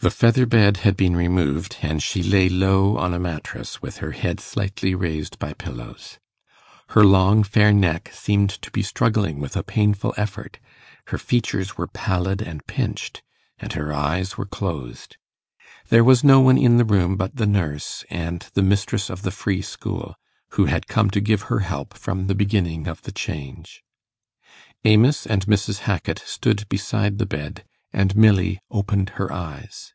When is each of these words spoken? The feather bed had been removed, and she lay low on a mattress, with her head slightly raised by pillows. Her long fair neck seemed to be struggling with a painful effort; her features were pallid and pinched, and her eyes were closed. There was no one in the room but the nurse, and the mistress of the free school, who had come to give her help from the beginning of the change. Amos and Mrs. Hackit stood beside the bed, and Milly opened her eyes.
The 0.00 0.12
feather 0.12 0.46
bed 0.46 0.76
had 0.76 0.96
been 0.96 1.16
removed, 1.16 1.78
and 1.82 2.00
she 2.00 2.22
lay 2.22 2.48
low 2.48 2.96
on 2.98 3.12
a 3.12 3.18
mattress, 3.18 3.82
with 3.82 3.96
her 3.96 4.12
head 4.12 4.38
slightly 4.38 4.94
raised 4.94 5.36
by 5.40 5.54
pillows. 5.54 6.20
Her 6.90 7.02
long 7.02 7.42
fair 7.42 7.72
neck 7.72 8.12
seemed 8.14 8.50
to 8.62 8.70
be 8.70 8.84
struggling 8.84 9.40
with 9.40 9.56
a 9.56 9.64
painful 9.64 10.14
effort; 10.16 10.60
her 11.08 11.18
features 11.18 11.76
were 11.76 11.88
pallid 11.88 12.40
and 12.40 12.64
pinched, 12.68 13.24
and 13.58 13.72
her 13.72 13.92
eyes 13.92 14.38
were 14.38 14.46
closed. 14.46 15.16
There 15.88 16.04
was 16.04 16.22
no 16.22 16.38
one 16.40 16.58
in 16.58 16.76
the 16.76 16.84
room 16.84 17.16
but 17.16 17.34
the 17.34 17.44
nurse, 17.46 18.04
and 18.08 18.46
the 18.54 18.62
mistress 18.62 19.10
of 19.10 19.22
the 19.22 19.32
free 19.32 19.62
school, 19.62 20.14
who 20.50 20.66
had 20.66 20.86
come 20.86 21.10
to 21.10 21.20
give 21.20 21.42
her 21.50 21.58
help 21.58 21.94
from 21.98 22.28
the 22.28 22.36
beginning 22.36 22.86
of 22.86 23.02
the 23.02 23.12
change. 23.12 23.82
Amos 24.84 25.26
and 25.26 25.44
Mrs. 25.46 25.80
Hackit 25.80 26.20
stood 26.20 26.68
beside 26.68 27.18
the 27.18 27.26
bed, 27.26 27.64
and 27.90 28.14
Milly 28.14 28.60
opened 28.70 29.08
her 29.14 29.32
eyes. 29.32 29.94